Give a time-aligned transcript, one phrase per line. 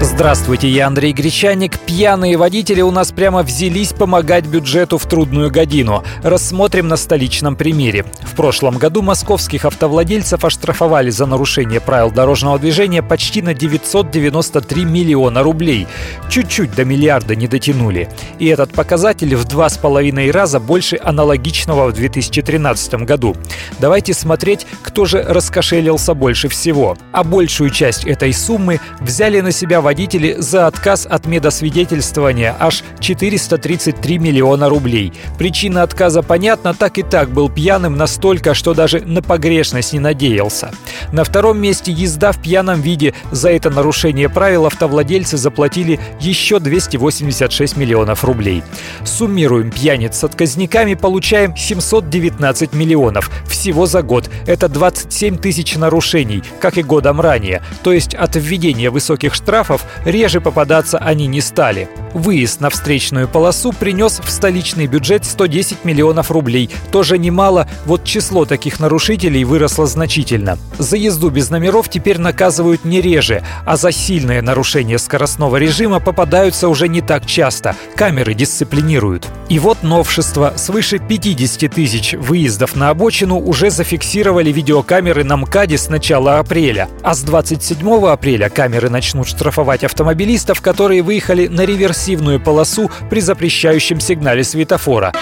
[0.00, 1.76] Здравствуйте, я Андрей Гречаник.
[1.80, 6.04] Пьяные водители у нас прямо взялись помогать бюджету в трудную годину.
[6.22, 8.04] Рассмотрим на столичном примере.
[8.22, 15.42] В прошлом году московских автовладельцев оштрафовали за нарушение правил дорожного движения почти на 993 миллиона
[15.42, 15.88] рублей.
[16.30, 18.08] Чуть-чуть до миллиарда не дотянули.
[18.38, 23.34] И этот показатель в два с половиной раза больше аналогичного в 2013 году.
[23.80, 26.96] Давайте смотреть, кто же раскошелился больше всего.
[27.10, 34.18] А большую часть этой суммы взяли на себя водители за отказ от медосвидетельствования аж 433
[34.18, 35.14] миллиона рублей.
[35.38, 40.72] Причина отказа понятна, так и так был пьяным настолько, что даже на погрешность не надеялся.
[41.10, 43.14] На втором месте езда в пьяном виде.
[43.30, 48.62] За это нарушение правил автовладельцы заплатили еще 286 миллионов рублей.
[49.06, 53.30] Суммируем пьяниц с отказниками, получаем 719 миллионов.
[53.48, 54.28] Всего за год.
[54.46, 57.62] Это 27 тысяч нарушений, как и годом ранее.
[57.82, 61.88] То есть от введения высоких штрафов реже попадаться они не стали.
[62.14, 66.70] Выезд на встречную полосу принес в столичный бюджет 110 миллионов рублей.
[66.90, 70.58] Тоже немало, вот число таких нарушителей выросло значительно.
[70.78, 76.68] За езду без номеров теперь наказывают не реже, а за сильное нарушение скоростного режима попадаются
[76.68, 77.76] уже не так часто.
[77.94, 79.28] Камеры дисциплинируют.
[79.48, 80.54] И вот новшество.
[80.56, 86.88] Свыше 50 тысяч выездов на обочину уже зафиксировали видеокамеры на МКАДе с начала апреля.
[87.02, 91.64] А с 27 апреля камеры начнут штрафовать автомобилистов, которые выехали на
[91.98, 95.12] реверсивную полосу при запрещающем сигнале светофора.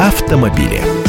[0.00, 1.03] Автомобили.